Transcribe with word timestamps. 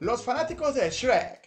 Los 0.00 0.22
fanáticos 0.22 0.74
de 0.74 0.88
Shrek 0.88 1.46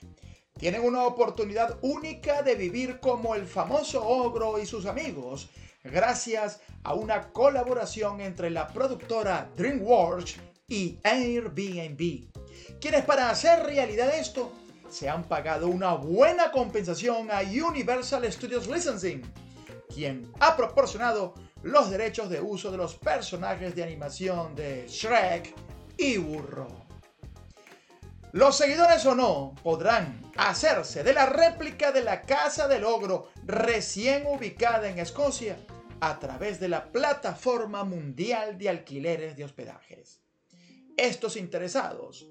tienen 0.59 0.85
una 0.85 1.05
oportunidad 1.05 1.79
única 1.81 2.43
de 2.43 2.53
vivir 2.53 2.99
como 2.99 3.33
el 3.33 3.47
famoso 3.47 4.07
ogro 4.07 4.59
y 4.59 4.67
sus 4.67 4.85
amigos, 4.85 5.49
gracias 5.83 6.61
a 6.83 6.93
una 6.93 7.33
colaboración 7.33 8.21
entre 8.21 8.51
la 8.51 8.67
productora 8.67 9.49
DreamWorks 9.57 10.35
y 10.67 10.99
Airbnb, 11.03 12.27
quienes 12.79 13.03
para 13.05 13.31
hacer 13.31 13.63
realidad 13.63 14.13
esto 14.13 14.51
se 14.87 15.09
han 15.09 15.23
pagado 15.23 15.67
una 15.67 15.95
buena 15.95 16.51
compensación 16.51 17.31
a 17.31 17.41
Universal 17.41 18.31
Studios 18.31 18.67
Licensing, 18.67 19.23
quien 19.91 20.31
ha 20.39 20.55
proporcionado 20.55 21.33
los 21.63 21.89
derechos 21.89 22.29
de 22.29 22.39
uso 22.39 22.69
de 22.69 22.77
los 22.77 22.93
personajes 22.93 23.73
de 23.73 23.81
animación 23.81 24.53
de 24.53 24.85
Shrek 24.87 25.55
y 25.97 26.17
Burro. 26.17 26.82
Los 28.33 28.57
seguidores 28.57 29.05
o 29.05 29.13
no 29.13 29.53
podrán 29.61 30.31
hacerse 30.37 31.03
de 31.03 31.13
la 31.13 31.27
réplica 31.27 31.91
de 31.91 32.01
la 32.01 32.23
Casa 32.23 32.67
del 32.67 32.83
Ogro 32.83 33.29
recién 33.45 34.25
ubicada 34.25 34.89
en 34.89 34.97
Escocia 34.97 35.55
a 35.99 36.17
través 36.17 36.59
de 36.59 36.67
la 36.67 36.91
plataforma 36.91 37.83
mundial 37.83 38.57
de 38.57 38.69
alquileres 38.69 39.37
de 39.37 39.43
hospedajes. 39.43 40.19
Estos 40.97 41.37
interesados 41.37 42.25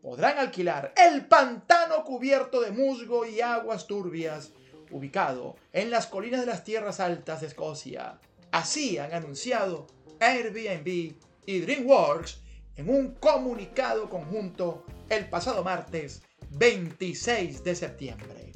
podrán 0.00 0.38
alquilar 0.38 0.94
el 0.96 1.26
pantano 1.26 2.02
cubierto 2.02 2.62
de 2.62 2.70
musgo 2.70 3.26
y 3.26 3.42
aguas 3.42 3.86
turbias, 3.86 4.52
ubicado 4.90 5.56
en 5.74 5.90
las 5.90 6.06
colinas 6.06 6.40
de 6.40 6.46
las 6.46 6.64
tierras 6.64 6.98
altas 6.98 7.42
de 7.42 7.48
Escocia. 7.48 8.18
Así 8.52 8.96
han 8.96 9.12
anunciado 9.12 9.86
Airbnb 10.18 11.14
y 11.44 11.60
DreamWorks 11.60 12.40
en 12.76 12.88
un 12.88 13.16
comunicado 13.16 14.08
conjunto 14.08 14.86
el 15.12 15.28
pasado 15.28 15.62
martes 15.62 16.22
26 16.52 17.62
de 17.62 17.74
septiembre. 17.74 18.52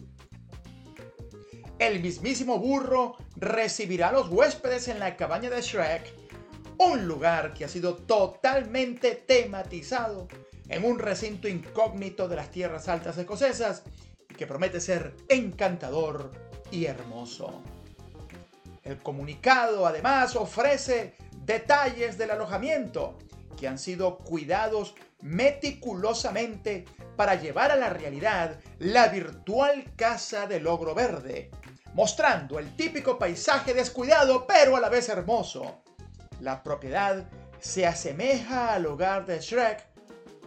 El 1.79 2.01
mismísimo 2.01 2.59
burro 2.59 3.17
recibirá 3.37 4.09
a 4.09 4.13
los 4.13 4.31
huéspedes 4.31 4.89
en 4.89 4.99
la 4.99 5.17
cabaña 5.17 5.51
de 5.51 5.61
Shrek, 5.61 6.15
un 6.79 7.07
lugar 7.07 7.53
que 7.53 7.67
ha 7.67 7.69
sido 7.69 7.97
totalmente 7.97 9.15
tematizado 9.17 10.29
en 10.69 10.85
un 10.85 10.99
recinto 10.99 11.47
incógnito 11.47 12.27
de 12.27 12.37
las 12.37 12.51
tierras 12.51 12.89
altas 12.89 13.19
escocesas 13.19 13.83
y 14.31 14.35
que 14.35 14.47
promete 14.47 14.81
ser 14.81 15.15
encantador 15.29 16.33
y 16.71 16.87
hermoso. 16.87 17.63
El 18.83 18.97
comunicado 18.97 19.87
además 19.87 20.37
ofrece 20.37 21.17
detalles 21.45 22.17
del 22.17 22.31
alojamiento 22.31 23.19
que 23.57 23.69
han 23.69 23.79
sido 23.79 24.19
cuidados 24.19 24.95
meticulosamente 25.21 26.85
para 27.17 27.35
llevar 27.35 27.73
a 27.73 27.77
la 27.77 27.91
realidad 27.91 28.61
la 28.79 29.09
virtual 29.09 29.93
casa 29.97 30.47
del 30.47 30.67
ogro 30.67 30.95
verde, 30.95 31.51
mostrando 31.95 32.59
el 32.59 32.77
típico 32.77 33.19
paisaje 33.19 33.75
descuidado 33.75 34.47
pero 34.47 34.77
a 34.77 34.81
la 34.81 34.89
vez 34.89 35.09
hermoso. 35.09 35.83
La 36.41 36.63
propiedad 36.63 37.29
se 37.59 37.87
asemeja 37.87 38.75
al 38.75 38.87
hogar 38.87 39.27
de 39.27 39.41
Shrek 39.41 39.87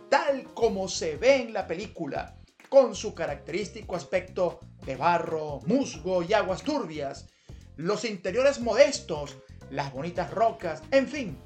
tal 0.10 0.44
como 0.54 0.88
se 0.88 1.18
ve 1.18 1.36
en 1.38 1.54
la 1.54 1.68
película, 1.68 2.36
con 2.68 2.96
su 2.96 3.14
característico 3.14 3.96
aspecto 3.96 4.60
de 4.86 4.96
barro, 4.96 5.60
musgo 5.66 6.24
y 6.24 6.34
aguas 6.34 6.64
turbias, 6.64 7.28
los 7.76 8.06
interiores 8.06 8.60
modestos, 8.60 9.38
las 9.70 9.94
bonitas 9.94 10.32
rocas, 10.32 10.82
en 10.92 11.08
fin, 11.08 11.38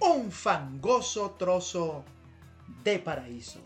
un 0.00 0.30
fangoso 0.30 1.32
trozo 1.32 2.04
de 2.82 2.98
paraíso. 2.98 3.60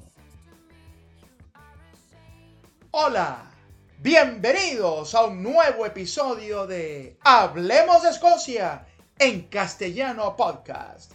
Hola, 2.93 3.51
bienvenidos 3.99 5.15
a 5.15 5.25
un 5.25 5.43
nuevo 5.43 5.87
episodio 5.87 6.67
de 6.67 7.19
Hablemos 7.23 8.03
de 8.03 8.11
Escocia 8.11 8.87
en 9.19 9.43
castellano 9.49 10.37
podcast. 10.37 11.13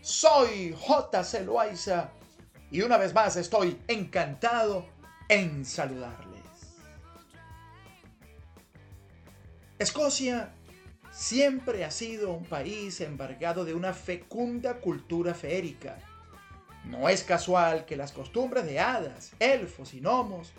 Soy 0.00 0.74
J.C. 0.78 1.44
Loaiza 1.44 2.10
y 2.70 2.82
una 2.82 2.96
vez 2.96 3.14
más 3.14 3.36
estoy 3.36 3.80
encantado 3.88 4.86
en 5.28 5.64
saludarles. 5.64 6.38
Escocia 9.78 10.52
siempre 11.18 11.84
ha 11.84 11.90
sido 11.90 12.30
un 12.30 12.44
país 12.44 13.00
embargado 13.00 13.64
de 13.64 13.74
una 13.74 13.92
fecunda 13.92 14.74
cultura 14.74 15.34
feérica. 15.34 15.98
No 16.84 17.08
es 17.08 17.24
casual 17.24 17.86
que 17.86 17.96
las 17.96 18.12
costumbres 18.12 18.64
de 18.66 18.78
hadas, 18.78 19.32
elfos 19.40 19.94
y 19.94 20.00
gnomos 20.00 20.52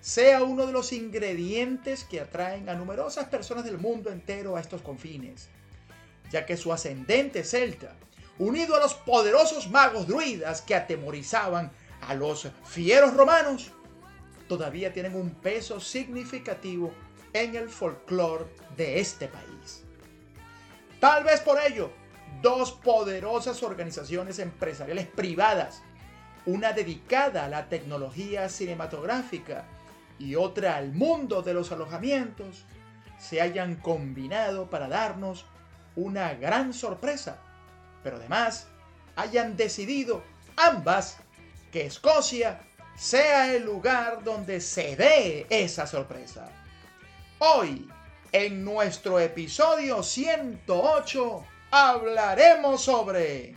sea 0.00 0.42
uno 0.42 0.64
de 0.64 0.72
los 0.72 0.94
ingredientes 0.94 2.04
que 2.04 2.22
atraen 2.22 2.70
a 2.70 2.74
numerosas 2.74 3.26
personas 3.26 3.66
del 3.66 3.76
mundo 3.76 4.10
entero 4.10 4.56
a 4.56 4.60
estos 4.62 4.80
confines, 4.80 5.50
ya 6.30 6.46
que 6.46 6.56
su 6.56 6.72
ascendente 6.72 7.44
celta 7.44 7.94
unido 8.38 8.74
a 8.74 8.80
los 8.80 8.94
poderosos 8.94 9.68
magos 9.68 10.06
druidas 10.06 10.62
que 10.62 10.74
atemorizaban 10.74 11.70
a 12.00 12.14
los 12.14 12.48
fieros 12.64 13.12
romanos, 13.12 13.70
todavía 14.48 14.94
tienen 14.94 15.14
un 15.14 15.28
peso 15.28 15.78
significativo 15.78 16.90
en 17.34 17.54
el 17.54 17.68
folclore 17.68 18.46
de 18.78 18.98
este 18.98 19.28
país. 19.28 19.85
Tal 21.06 21.22
vez 21.22 21.38
por 21.38 21.60
ello, 21.60 21.92
dos 22.42 22.72
poderosas 22.72 23.62
organizaciones 23.62 24.40
empresariales 24.40 25.06
privadas, 25.06 25.84
una 26.46 26.72
dedicada 26.72 27.44
a 27.44 27.48
la 27.48 27.68
tecnología 27.68 28.48
cinematográfica 28.48 29.66
y 30.18 30.34
otra 30.34 30.76
al 30.76 30.92
mundo 30.94 31.42
de 31.42 31.54
los 31.54 31.70
alojamientos, 31.70 32.64
se 33.20 33.40
hayan 33.40 33.76
combinado 33.76 34.68
para 34.68 34.88
darnos 34.88 35.46
una 35.94 36.34
gran 36.34 36.72
sorpresa 36.72 37.38
pero 38.02 38.16
además 38.16 38.66
hayan 39.14 39.56
decidido 39.56 40.24
ambas 40.56 41.18
que 41.70 41.86
Escocia 41.86 42.60
sea 42.96 43.54
el 43.54 43.64
lugar 43.64 44.24
donde 44.24 44.60
se 44.60 44.96
dé 44.96 45.46
esa 45.50 45.86
sorpresa. 45.86 46.48
Hoy, 47.38 47.88
en 48.44 48.62
nuestro 48.62 49.18
episodio 49.18 50.02
108, 50.02 51.44
hablaremos 51.70 52.82
sobre 52.82 53.54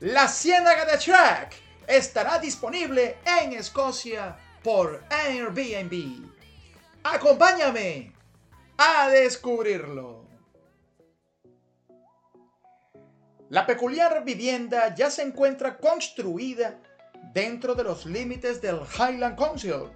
la 0.00 0.26
Ciénaga 0.26 0.86
de 0.86 0.96
Shrek 0.96 1.54
estará 1.86 2.38
disponible 2.38 3.18
en 3.42 3.52
Escocia 3.52 4.34
por 4.62 5.04
Airbnb. 5.10 6.30
Acompáñame 7.02 8.14
a 8.78 9.10
descubrirlo. 9.10 10.24
La 13.50 13.66
peculiar 13.66 14.24
vivienda 14.24 14.94
ya 14.94 15.10
se 15.10 15.24
encuentra 15.24 15.76
construida 15.76 16.80
dentro 17.34 17.74
de 17.74 17.84
los 17.84 18.06
límites 18.06 18.62
del 18.62 18.80
Highland 18.98 19.36
Council 19.36 19.90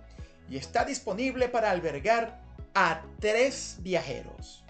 y 0.51 0.59
está 0.59 0.85
disponible 0.85 1.49
para 1.49 1.71
albergar 1.71 2.40
a 2.75 3.03
tres 3.21 3.77
viajeros. 3.81 4.65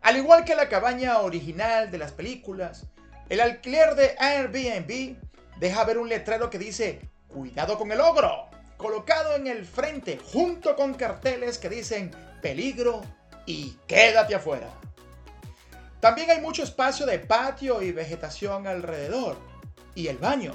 Al 0.00 0.16
igual 0.16 0.44
que 0.44 0.54
la 0.54 0.68
cabaña 0.68 1.20
original 1.20 1.90
de 1.90 1.98
las 1.98 2.12
películas, 2.12 2.86
el 3.28 3.40
alquiler 3.40 3.94
de 3.94 4.14
Airbnb 4.18 5.16
deja 5.58 5.84
ver 5.84 5.98
un 5.98 6.08
letrero 6.08 6.50
que 6.50 6.58
dice 6.58 7.00
Cuidado 7.26 7.78
con 7.78 7.90
el 7.90 8.00
ogro, 8.00 8.48
colocado 8.76 9.34
en 9.34 9.46
el 9.46 9.64
frente 9.64 10.18
junto 10.18 10.76
con 10.76 10.94
carteles 10.94 11.58
que 11.58 11.68
dicen 11.68 12.10
Peligro 12.42 13.02
y 13.46 13.76
quédate 13.86 14.34
afuera. 14.34 14.68
También 16.00 16.30
hay 16.30 16.40
mucho 16.40 16.62
espacio 16.62 17.06
de 17.06 17.18
patio 17.18 17.80
y 17.80 17.90
vegetación 17.90 18.66
alrededor. 18.66 19.38
Y 19.94 20.08
el 20.08 20.18
baño, 20.18 20.52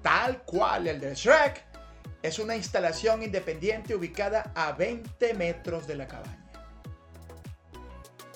tal 0.00 0.42
cual 0.42 0.86
el 0.86 1.00
de 1.00 1.14
Shrek, 1.14 1.64
es 2.26 2.38
una 2.38 2.56
instalación 2.56 3.22
independiente 3.22 3.94
ubicada 3.94 4.52
a 4.54 4.72
20 4.72 5.34
metros 5.34 5.86
de 5.86 5.94
la 5.94 6.08
cabaña. 6.08 6.50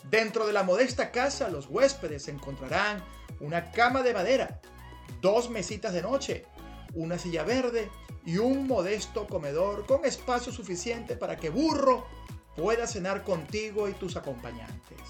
Dentro 0.08 0.46
de 0.46 0.52
la 0.52 0.62
modesta 0.62 1.10
casa, 1.10 1.48
los 1.48 1.66
huéspedes 1.66 2.28
encontrarán 2.28 3.04
una 3.40 3.70
cama 3.70 4.02
de 4.02 4.14
madera, 4.14 4.60
dos 5.20 5.50
mesitas 5.50 5.92
de 5.92 6.02
noche, 6.02 6.46
una 6.94 7.18
silla 7.18 7.44
verde 7.44 7.90
y 8.24 8.38
un 8.38 8.66
modesto 8.66 9.26
comedor 9.26 9.86
con 9.86 10.04
espacio 10.04 10.52
suficiente 10.52 11.16
para 11.16 11.36
que 11.36 11.50
Burro 11.50 12.06
pueda 12.56 12.86
cenar 12.86 13.22
contigo 13.22 13.88
y 13.88 13.92
tus 13.92 14.16
acompañantes. 14.16 15.00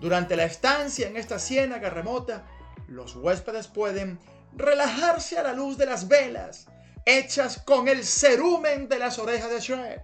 Durante 0.00 0.36
la 0.36 0.44
estancia 0.44 1.08
en 1.08 1.16
esta 1.16 1.38
ciénaga 1.38 1.90
remota, 1.90 2.46
los 2.86 3.16
huéspedes 3.16 3.66
pueden 3.66 4.18
relajarse 4.56 5.38
a 5.38 5.42
la 5.42 5.52
luz 5.52 5.76
de 5.76 5.86
las 5.86 6.08
velas 6.08 6.66
hechas 7.08 7.62
con 7.64 7.88
el 7.88 8.04
cerumen 8.04 8.86
de 8.86 8.98
las 8.98 9.18
orejas 9.18 9.48
de 9.48 9.60
Shrek, 9.60 10.02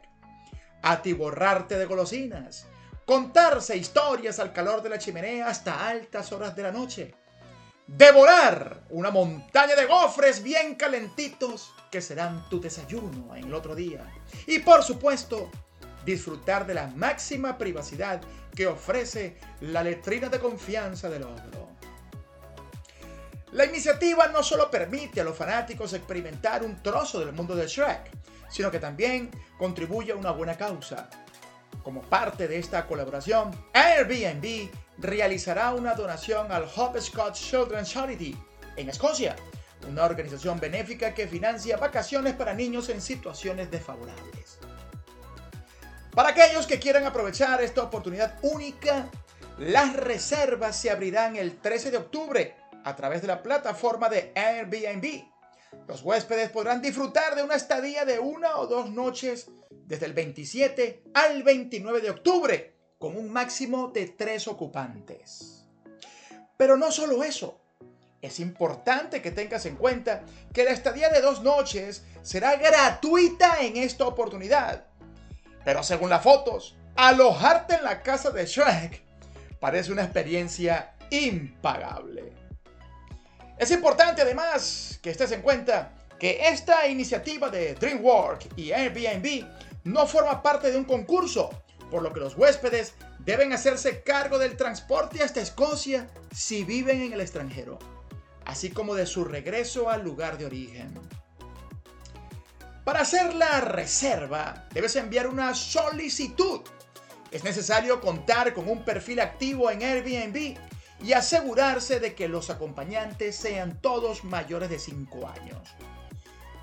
atiborrarte 0.81 1.77
de 1.77 1.85
golosinas, 1.85 2.67
contarse 3.05 3.77
historias 3.77 4.39
al 4.39 4.55
calor 4.55 4.83
de 4.83 4.89
la 4.89 4.99
chimenea 4.99 5.49
hasta 5.49 5.87
altas 5.87 6.33
horas 6.33 6.56
de 6.56 6.62
la 6.62 6.73
noche, 6.73 7.15
devorar 7.87 8.85
una 8.89 9.11
montaña 9.11 9.77
de 9.77 9.85
gofres 9.85 10.43
bien 10.43 10.77
calentitos 10.77 11.75
que 11.91 12.01
serán 12.01 12.49
tu 12.49 12.59
desayuno 12.59 13.37
en 13.37 13.45
el 13.45 13.55
otro 13.55 13.75
día. 13.75 14.11
Y 14.47 14.61
por 14.61 14.83
supuesto, 14.83 15.51
disfrutar 16.06 16.67
de 16.67 16.73
la 16.73 16.87
máxima 16.87 17.59
privacidad 17.59 18.23
que 18.56 18.67
ofrece 18.67 19.37
la 19.61 19.83
letrina 19.83 20.31
de 20.31 20.41
confianza 20.41 21.11
del 21.11 21.25
ogro. 21.25 21.74
La 23.55 23.65
iniciativa 23.65 24.27
no 24.27 24.43
solo 24.43 24.69
permite 24.69 25.21
a 25.21 25.25
los 25.25 25.37
fanáticos 25.37 25.93
experimentar 25.93 26.65
un 26.65 26.83
trozo 26.83 27.21
del 27.21 27.33
mundo 27.33 27.55
de 27.55 27.69
Shrek, 27.69 28.11
sino 28.51 28.69
que 28.69 28.81
también 28.81 29.31
contribuye 29.56 30.11
a 30.11 30.17
una 30.17 30.33
buena 30.33 30.56
causa. 30.56 31.09
Como 31.85 32.03
parte 32.03 32.49
de 32.49 32.59
esta 32.59 32.85
colaboración, 32.85 33.53
Airbnb 33.73 34.69
realizará 34.99 35.73
una 35.73 35.95
donación 35.95 36.51
al 36.51 36.69
Scott 36.69 37.35
Children's 37.35 37.91
Charity 37.91 38.37
en 38.75 38.89
Escocia, 38.89 39.37
una 39.89 40.05
organización 40.05 40.59
benéfica 40.59 41.15
que 41.15 41.29
financia 41.29 41.77
vacaciones 41.77 42.35
para 42.35 42.55
niños 42.55 42.89
en 42.89 43.01
situaciones 43.01 43.71
desfavorables. 43.71 44.59
Para 46.12 46.31
aquellos 46.31 46.67
que 46.67 46.81
quieran 46.81 47.06
aprovechar 47.06 47.62
esta 47.62 47.85
oportunidad 47.85 48.37
única, 48.43 49.09
las 49.59 49.95
reservas 49.95 50.77
se 50.77 50.91
abrirán 50.91 51.37
el 51.37 51.56
13 51.59 51.93
de 51.93 51.97
octubre 51.99 52.56
a 52.85 52.95
través 52.97 53.23
de 53.23 53.29
la 53.29 53.43
plataforma 53.43 54.09
de 54.09 54.33
Airbnb. 54.35 55.25
Los 55.89 56.03
huéspedes 56.03 56.51
podrán 56.51 56.81
disfrutar 56.81 57.35
de 57.35 57.43
una 57.43 57.57
estadía 57.57 58.05
de 58.05 58.19
una 58.19 58.59
o 58.59 58.67
dos 58.67 58.91
noches 58.91 59.49
desde 59.71 60.07
el 60.07 60.13
27 60.13 61.05
al 61.15 61.43
29 61.43 62.01
de 62.01 62.11
octubre, 62.11 62.77
con 62.99 63.17
un 63.17 63.33
máximo 63.33 63.89
de 63.89 64.07
tres 64.07 64.47
ocupantes. 64.47 65.67
Pero 66.57 66.77
no 66.77 66.93
solo 66.93 67.25
eso, 67.25 67.61
es 68.23 68.39
importante 68.39 69.21
que 69.21 69.33
tengas 69.33 69.67
en 69.67 69.77
cuenta 69.77 70.23
que 70.53 70.65
la 70.65 70.71
estadía 70.71 71.09
de 71.09 71.21
dos 71.21 71.43
noches 71.43 72.05
será 72.23 72.57
gratuita 72.57 73.61
en 73.61 73.77
esta 73.77 74.07
oportunidad 74.07 74.87
pero 75.65 75.83
según 75.83 76.11
las 76.11 76.23
fotos, 76.23 76.77
alojarte 76.95 77.77
en 77.77 77.85
la 77.85 78.03
casa 78.03 78.31
de 78.31 78.47
Shrek 78.47 79.03
parece 79.59 79.93
una 79.93 80.05
experiencia 80.05 80.95
impagable. 81.11 82.33
Es 83.65 83.71
importante 83.71 84.21
además 84.21 84.99
que 85.01 85.09
estés 85.09 85.33
en 85.33 85.41
cuenta 85.41 85.95
que 86.19 86.49
esta 86.49 86.87
iniciativa 86.87 87.49
de 87.49 87.75
DreamWorks 87.75 88.49
y 88.57 88.73
Airbnb 88.73 89.47
no 89.85 90.07
forma 90.07 90.43
parte 90.43 90.71
de 90.71 90.77
un 90.77 90.85
concurso, 90.85 91.49
por 91.91 92.03
lo 92.03 92.13
que 92.13 92.21
los 92.21 92.37
huéspedes 92.37 92.93
deben 93.21 93.55
hacerse 93.55 94.03
cargo 94.03 94.39
del 94.39 94.59
transporte 94.59 95.23
hasta 95.23 95.41
Escocia 95.41 96.11
si 96.31 96.63
viven 96.63 97.01
en 97.01 97.15
el 97.15 97.23
extranjero, 97.23 97.79
así 98.45 98.69
como 98.69 98.95
de 98.95 99.07
su 99.07 99.25
regreso 99.25 99.89
al 99.89 100.05
lugar 100.05 100.37
de 100.37 100.45
origen. 100.45 100.93
Para 102.85 103.01
hacer 103.01 103.35
la 103.35 103.63
reserva, 103.63 104.69
debes 104.75 104.95
enviar 104.97 105.27
una 105.27 105.55
solicitud. 105.55 106.61
Es 107.31 107.45
necesario 107.45 108.03
contar 108.03 108.53
con 108.53 108.69
un 108.69 108.85
perfil 108.85 109.21
activo 109.21 109.71
en 109.71 109.83
Airbnb 109.83 110.59
y 111.05 111.12
asegurarse 111.12 112.01
de 112.01 112.15
que 112.15 112.29
los 112.29 112.49
acompañantes 112.49 113.37
sean 113.37 113.79
todos 113.83 114.25
mayores 114.25 114.71
de 114.71 114.79
5 114.79 115.29
años. 115.29 115.69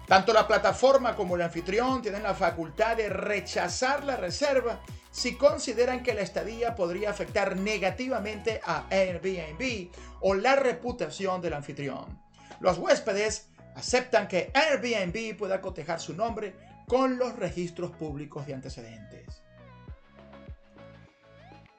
Tanto 0.08 0.34
la 0.34 0.48
plataforma 0.48 1.16
como 1.16 1.36
el 1.36 1.44
anfitrión 1.44 2.02
tienen 2.02 2.24
la 2.24 2.34
facultad 2.34 2.98
de 2.98 3.08
rechazar 3.08 4.04
la 4.04 4.18
reserva 4.18 4.82
si 5.12 5.36
consideran 5.36 6.02
que 6.02 6.16
la 6.16 6.22
estadía 6.22 6.76
podría 6.76 7.12
afectar 7.12 7.56
negativamente 7.56 8.62
a 8.66 8.88
Airbnb 8.90 9.92
o 10.22 10.34
la 10.34 10.56
reputación 10.56 11.40
del 11.40 11.54
anfitrión. 11.54 12.20
Los 12.60 12.80
huéspedes 12.80 13.50
aceptan 13.76 14.28
que 14.28 14.52
Airbnb 14.54 15.38
pueda 15.38 15.62
cotejar 15.62 16.02
su 16.02 16.14
nombre 16.14 16.56
con 16.88 17.18
los 17.18 17.36
registros 17.36 17.92
públicos 17.92 18.48
de 18.48 18.56
antecedentes. 18.56 19.44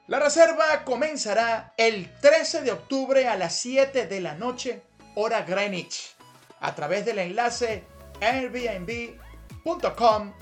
La 0.07 0.19
reserva 0.19 0.83
comenzará 0.83 1.73
el 1.77 2.13
13 2.19 2.63
de 2.63 2.73
octubre 2.73 3.25
a 3.25 3.37
las 3.37 3.55
7 3.55 4.05
de 4.05 4.19
la 4.19 4.35
noche, 4.35 4.83
hora 5.15 5.43
Greenwich, 5.43 6.13
a 6.59 6.75
través 6.75 7.05
del 7.05 7.19
enlace 7.19 7.85
airbnb.com 8.19 9.13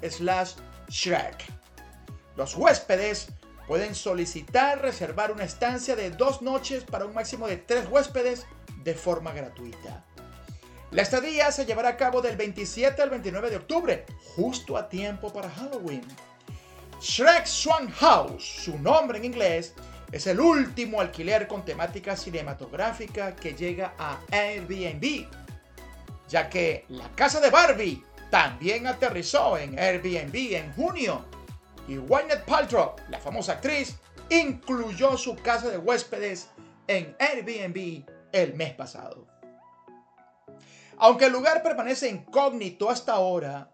slash 0.10 0.54
Shrek. 0.90 1.46
Los 2.36 2.56
huéspedes 2.56 3.28
pueden 3.68 3.94
solicitar 3.94 4.82
reservar 4.82 5.32
una 5.32 5.44
estancia 5.44 5.96
de 5.96 6.10
dos 6.10 6.42
noches 6.42 6.84
para 6.84 7.06
un 7.06 7.14
máximo 7.14 7.48
de 7.48 7.58
tres 7.58 7.86
huéspedes 7.88 8.48
de 8.78 8.96
forma 8.96 9.32
gratuita. 9.32 10.04
La 10.90 11.04
estadía 11.04 11.52
se 11.52 11.68
llevará 11.68 11.90
a 11.90 11.98
cabo 11.98 12.24
del 12.24 12.36
27 12.36 13.00
al 13.00 13.12
29 13.12 13.52
de 13.52 13.58
octubre, 13.58 14.06
justo 14.36 14.76
a 14.76 14.90
tiempo 14.90 15.32
para 15.32 15.52
Halloween. 15.52 16.02
Shrek 17.02 17.48
Swan 17.48 17.90
House, 17.90 18.44
su 18.44 18.78
nombre 18.78 19.18
en 19.18 19.26
inglés, 19.26 19.74
es 20.12 20.28
el 20.28 20.40
último 20.40 21.02
alquiler 21.02 21.48
con 21.48 21.66
temática 21.66 22.16
cinematográfica 22.16 23.36
que 23.36 23.56
llega 23.56 23.96
a 23.98 24.20
Airbnb, 24.30 25.28
ya 26.30 26.48
que 26.48 26.86
la 26.90 27.10
casa 27.16 27.40
de 27.40 27.50
Barbie 27.50 28.04
también 28.30 28.86
aterrizó 28.86 29.58
en 29.58 29.80
Airbnb 29.80 30.36
en 30.36 30.72
junio 30.74 31.26
y 31.88 31.98
Gwyneth 31.98 32.46
Paltrow, 32.46 32.96
la 33.10 33.20
famosa 33.20 33.54
actriz, 33.54 33.98
incluyó 34.30 35.18
su 35.18 35.36
casa 35.38 35.70
de 35.70 35.80
huéspedes 35.80 36.50
en 36.86 37.16
Airbnb 37.20 38.06
el 38.32 38.54
mes 38.54 38.74
pasado. 38.74 39.26
Aunque 40.98 41.26
el 41.26 41.32
lugar 41.32 41.64
permanece 41.64 42.08
incógnito 42.10 42.92
hasta 42.92 43.14
ahora, 43.14 43.72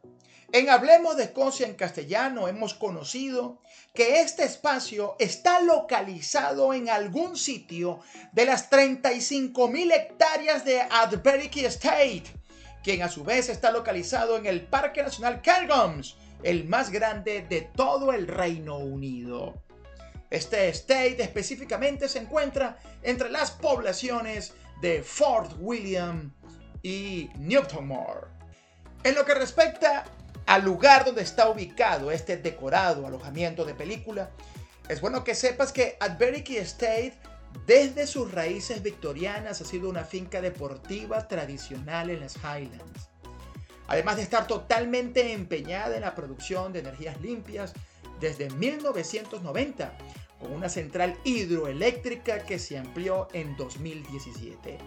en 0.51 0.69
Hablemos 0.69 1.17
de 1.17 1.25
Escocia 1.25 1.67
en 1.67 1.75
castellano 1.75 2.47
hemos 2.47 2.73
conocido 2.73 3.59
que 3.93 4.21
este 4.21 4.43
espacio 4.43 5.15
está 5.19 5.59
localizado 5.61 6.73
en 6.73 6.89
algún 6.89 7.35
sitio 7.37 7.99
de 8.31 8.45
las 8.45 8.69
35.000 8.69 9.93
hectáreas 9.93 10.65
de 10.65 10.81
Adbericki 10.81 11.65
Estate, 11.65 12.23
quien 12.83 13.01
a 13.01 13.09
su 13.09 13.23
vez 13.23 13.49
está 13.49 13.71
localizado 13.71 14.37
en 14.37 14.45
el 14.45 14.61
Parque 14.61 15.03
Nacional 15.03 15.41
Cairngorms, 15.41 16.15
el 16.43 16.65
más 16.65 16.91
grande 16.91 17.45
de 17.49 17.61
todo 17.61 18.13
el 18.13 18.27
Reino 18.27 18.77
Unido. 18.77 19.61
Este 20.29 20.69
estate 20.69 21.21
específicamente 21.23 22.07
se 22.07 22.19
encuentra 22.19 22.77
entre 23.01 23.29
las 23.29 23.51
poblaciones 23.51 24.53
de 24.81 25.01
Fort 25.01 25.53
William, 25.59 26.31
y 26.87 27.29
Newtonmore. 27.37 28.27
En 29.03 29.15
lo 29.15 29.25
que 29.25 29.33
respecta 29.33 30.05
al 30.47 30.63
lugar 30.63 31.05
donde 31.05 31.21
está 31.21 31.49
ubicado 31.49 32.09
este 32.09 32.37
decorado 32.37 33.05
alojamiento 33.05 33.65
de 33.65 33.75
película, 33.75 34.31
es 34.87 35.01
bueno 35.01 35.23
que 35.25 35.35
sepas 35.35 35.73
que 35.73 35.97
Adbericki 35.99 36.57
Estate 36.57 37.13
desde 37.65 38.07
sus 38.07 38.31
raíces 38.31 38.81
victorianas 38.81 39.59
ha 39.59 39.65
sido 39.65 39.89
una 39.89 40.05
finca 40.05 40.39
deportiva 40.41 41.27
tradicional 41.27 42.09
en 42.09 42.21
las 42.21 42.37
Highlands. 42.37 43.09
Además 43.87 44.15
de 44.15 44.21
estar 44.21 44.47
totalmente 44.47 45.33
empeñada 45.33 45.95
en 45.95 46.01
la 46.01 46.15
producción 46.15 46.71
de 46.71 46.79
energías 46.79 47.19
limpias 47.19 47.73
desde 48.21 48.49
1990, 48.49 49.97
con 50.39 50.53
una 50.53 50.69
central 50.69 51.17
hidroeléctrica 51.25 52.39
que 52.39 52.57
se 52.57 52.77
amplió 52.77 53.27
en 53.33 53.57
2017. 53.57 54.77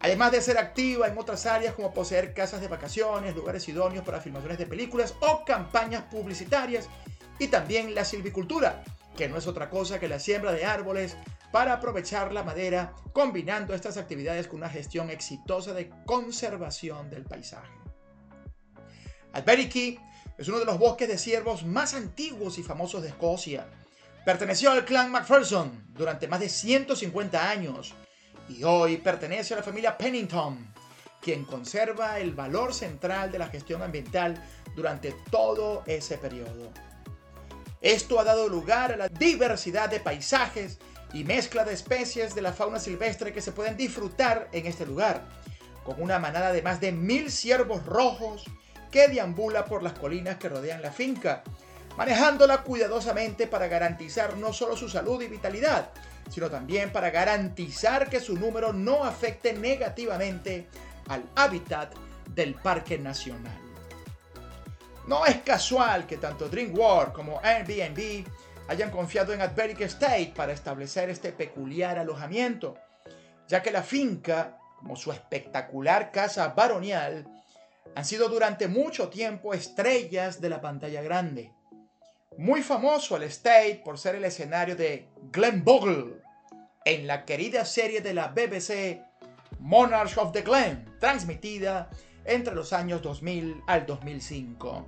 Además 0.00 0.30
de 0.30 0.40
ser 0.40 0.58
activa 0.58 1.08
en 1.08 1.18
otras 1.18 1.46
áreas 1.46 1.74
como 1.74 1.92
poseer 1.92 2.32
casas 2.32 2.60
de 2.60 2.68
vacaciones, 2.68 3.34
lugares 3.34 3.68
idóneos 3.68 4.04
para 4.04 4.20
filmaciones 4.20 4.58
de 4.58 4.66
películas 4.66 5.14
o 5.20 5.44
campañas 5.44 6.04
publicitarias, 6.04 6.88
y 7.38 7.48
también 7.48 7.94
la 7.94 8.04
silvicultura, 8.04 8.82
que 9.16 9.28
no 9.28 9.36
es 9.36 9.46
otra 9.46 9.70
cosa 9.70 9.98
que 9.98 10.08
la 10.08 10.20
siembra 10.20 10.52
de 10.52 10.64
árboles 10.64 11.16
para 11.50 11.72
aprovechar 11.72 12.32
la 12.32 12.42
madera, 12.44 12.92
combinando 13.12 13.74
estas 13.74 13.96
actividades 13.96 14.46
con 14.46 14.58
una 14.58 14.68
gestión 14.68 15.10
exitosa 15.10 15.72
de 15.72 15.90
conservación 16.04 17.10
del 17.10 17.24
paisaje. 17.24 17.72
Albericki 19.32 19.98
es 20.36 20.48
uno 20.48 20.58
de 20.58 20.64
los 20.64 20.78
bosques 20.78 21.08
de 21.08 21.18
ciervos 21.18 21.64
más 21.64 21.94
antiguos 21.94 22.58
y 22.58 22.62
famosos 22.62 23.02
de 23.02 23.08
Escocia. 23.08 23.66
Perteneció 24.24 24.70
al 24.70 24.84
clan 24.84 25.10
Macpherson 25.10 25.86
durante 25.94 26.28
más 26.28 26.40
de 26.40 26.48
150 26.48 27.50
años 27.50 27.94
y 28.48 28.64
hoy 28.64 28.96
pertenece 28.98 29.54
a 29.54 29.58
la 29.58 29.62
familia 29.62 29.96
Pennington, 29.96 30.72
quien 31.20 31.44
conserva 31.44 32.18
el 32.18 32.32
valor 32.32 32.72
central 32.72 33.30
de 33.30 33.38
la 33.38 33.48
gestión 33.48 33.82
ambiental 33.82 34.42
durante 34.74 35.14
todo 35.30 35.82
ese 35.86 36.18
periodo. 36.18 36.72
Esto 37.80 38.18
ha 38.18 38.24
dado 38.24 38.48
lugar 38.48 38.92
a 38.92 38.96
la 38.96 39.08
diversidad 39.08 39.88
de 39.88 40.00
paisajes 40.00 40.78
y 41.12 41.24
mezcla 41.24 41.64
de 41.64 41.74
especies 41.74 42.34
de 42.34 42.42
la 42.42 42.52
fauna 42.52 42.80
silvestre 42.80 43.32
que 43.32 43.40
se 43.40 43.52
pueden 43.52 43.76
disfrutar 43.76 44.48
en 44.52 44.66
este 44.66 44.84
lugar, 44.84 45.28
con 45.84 46.00
una 46.02 46.18
manada 46.18 46.52
de 46.52 46.62
más 46.62 46.80
de 46.80 46.92
mil 46.92 47.30
ciervos 47.30 47.84
rojos 47.86 48.44
que 48.90 49.08
deambula 49.08 49.64
por 49.64 49.82
las 49.82 49.92
colinas 49.92 50.38
que 50.38 50.48
rodean 50.48 50.82
la 50.82 50.92
finca, 50.92 51.42
manejándola 51.98 52.62
cuidadosamente 52.62 53.48
para 53.48 53.66
garantizar 53.66 54.36
no 54.36 54.52
solo 54.52 54.76
su 54.76 54.88
salud 54.88 55.20
y 55.20 55.26
vitalidad, 55.26 55.90
sino 56.30 56.48
también 56.48 56.92
para 56.92 57.10
garantizar 57.10 58.08
que 58.08 58.20
su 58.20 58.38
número 58.38 58.72
no 58.72 59.02
afecte 59.02 59.52
negativamente 59.52 60.68
al 61.08 61.24
hábitat 61.34 61.92
del 62.32 62.54
Parque 62.54 62.98
Nacional. 62.98 63.58
No 65.08 65.26
es 65.26 65.38
casual 65.38 66.06
que 66.06 66.18
tanto 66.18 66.48
DreamWorld 66.48 67.12
como 67.12 67.40
Airbnb 67.42 68.24
hayan 68.68 68.92
confiado 68.92 69.32
en 69.32 69.40
Adveric 69.42 69.80
State 69.80 70.34
para 70.36 70.52
establecer 70.52 71.10
este 71.10 71.32
peculiar 71.32 71.98
alojamiento, 71.98 72.76
ya 73.48 73.60
que 73.60 73.72
la 73.72 73.82
finca, 73.82 74.56
como 74.76 74.94
su 74.94 75.10
espectacular 75.10 76.12
casa 76.12 76.46
baronial, 76.50 77.26
han 77.96 78.04
sido 78.04 78.28
durante 78.28 78.68
mucho 78.68 79.08
tiempo 79.08 79.52
estrellas 79.52 80.40
de 80.40 80.48
la 80.50 80.60
pantalla 80.60 81.02
grande. 81.02 81.57
Muy 82.38 82.62
famoso 82.62 83.16
el 83.16 83.24
State 83.24 83.82
por 83.84 83.98
ser 83.98 84.14
el 84.14 84.24
escenario 84.24 84.76
de 84.76 85.08
Glen 85.32 85.64
Bogle 85.64 86.22
en 86.84 87.08
la 87.08 87.24
querida 87.24 87.64
serie 87.64 88.00
de 88.00 88.14
la 88.14 88.28
BBC 88.28 89.02
Monarch 89.58 90.16
of 90.18 90.30
the 90.30 90.42
Glen, 90.42 90.84
transmitida 91.00 91.90
entre 92.24 92.54
los 92.54 92.72
años 92.72 93.02
2000 93.02 93.64
al 93.66 93.84
2005. 93.86 94.86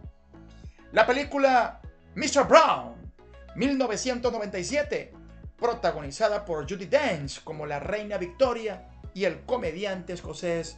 La 0.92 1.04
película 1.04 1.80
Mr. 2.14 2.46
Brown, 2.46 3.12
1997, 3.56 5.12
protagonizada 5.58 6.44
por 6.44 6.70
Judy 6.70 6.86
Dench 6.86 7.42
como 7.42 7.66
la 7.66 7.80
reina 7.80 8.16
Victoria 8.16 8.86
y 9.12 9.24
el 9.24 9.40
comediante 9.40 10.12
escocés 10.12 10.76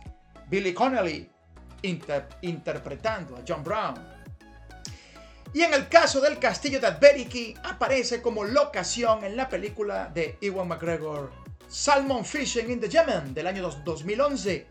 Billy 0.49 0.73
Connolly, 0.73 1.31
interpretando 1.83 3.37
a 3.37 3.43
John 3.47 3.63
Brown. 3.63 4.22
Y 5.55 5.63
en 5.63 5.75
el 5.75 5.89
caso 5.89 6.21
del 6.21 6.39
castillo 6.39 6.81
de 6.81 6.87
Adberiki, 6.87 7.55
aparece 7.63 8.23
como 8.23 8.45
locación 8.45 9.23
en 9.25 9.37
la 9.37 9.51
película 9.51 10.11
de 10.13 10.39
Ewan 10.41 10.69
McGregor, 10.69 11.31
Salmon 11.69 12.25
Fishing 12.25 12.71
in 12.71 12.81
the 12.81 12.89
Yemen, 12.89 13.35
del 13.35 13.47
año 13.47 13.71
2011, 13.85 14.67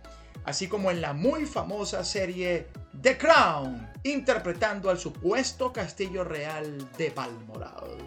así 0.45 0.67
como 0.67 0.89
en 0.89 1.01
la 1.01 1.13
muy 1.13 1.45
famosa 1.45 2.03
serie 2.03 2.67
The 2.99 3.15
Crown, 3.15 3.91
interpretando 4.03 4.89
al 4.89 4.97
supuesto 4.97 5.71
castillo 5.71 6.23
real 6.23 6.89
de 6.97 7.11
Balmoral. 7.11 7.97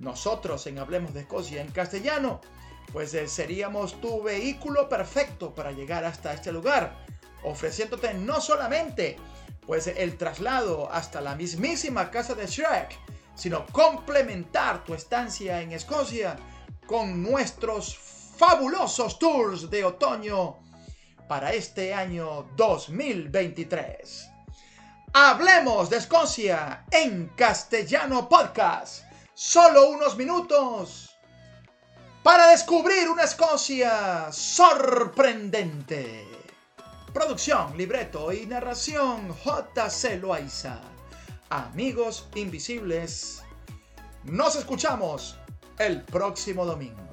Nosotros 0.00 0.66
en 0.66 0.80
Hablemos 0.80 1.14
de 1.14 1.20
Escocia 1.20 1.62
en 1.62 1.70
castellano, 1.70 2.40
pues 2.92 3.14
eh, 3.14 3.28
seríamos 3.28 4.00
tu 4.00 4.20
vehículo 4.22 4.88
perfecto 4.88 5.54
para 5.54 5.70
llegar 5.70 6.04
hasta 6.04 6.34
este 6.34 6.50
lugar, 6.50 7.04
ofreciéndote 7.44 8.14
no 8.14 8.40
solamente 8.40 9.16
pues 9.66 9.86
el 9.86 10.18
traslado 10.18 10.90
hasta 10.92 11.20
la 11.20 11.34
mismísima 11.34 12.10
casa 12.10 12.34
de 12.34 12.46
Shrek, 12.46 12.98
sino 13.34 13.66
complementar 13.66 14.84
tu 14.84 14.94
estancia 14.94 15.60
en 15.60 15.72
Escocia 15.72 16.36
con 16.86 17.22
nuestros 17.22 17.96
fabulosos 18.36 19.18
tours 19.18 19.70
de 19.70 19.84
otoño 19.84 20.58
para 21.28 21.52
este 21.52 21.94
año 21.94 22.48
2023. 22.56 24.30
Hablemos 25.12 25.90
de 25.90 25.98
Escocia 25.98 26.84
en 26.90 27.28
castellano 27.36 28.28
podcast. 28.28 29.04
Solo 29.32 29.90
unos 29.90 30.16
minutos 30.16 31.16
para 32.22 32.48
descubrir 32.48 33.08
una 33.08 33.24
Escocia 33.24 34.30
sorprendente. 34.32 36.43
Producción, 37.14 37.78
libreto 37.78 38.32
y 38.32 38.44
narración 38.44 39.32
J.C. 39.44 40.18
Loaiza. 40.18 40.80
Amigos 41.48 42.26
invisibles, 42.34 43.44
nos 44.24 44.56
escuchamos 44.56 45.38
el 45.78 46.02
próximo 46.02 46.66
domingo. 46.66 47.03